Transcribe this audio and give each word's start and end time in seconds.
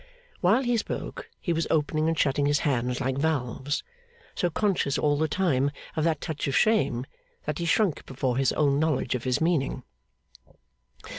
While 0.39 0.63
he 0.63 0.77
spoke, 0.77 1.29
he 1.39 1.53
was 1.53 1.67
opening 1.69 2.07
and 2.07 2.17
shutting 2.17 2.47
his 2.47 2.61
hands 2.61 2.99
like 2.99 3.19
valves; 3.19 3.83
so 4.33 4.49
conscious 4.49 4.97
all 4.97 5.15
the 5.15 5.27
time 5.27 5.69
of 5.95 6.03
that 6.05 6.21
touch 6.21 6.47
of 6.47 6.55
shame, 6.57 7.05
that 7.45 7.59
he 7.59 7.65
shrunk 7.65 8.07
before 8.07 8.37
his 8.37 8.51
own 8.53 8.79
knowledge 8.79 9.13
of 9.13 9.25
his 9.25 9.39
meaning. 9.39 9.83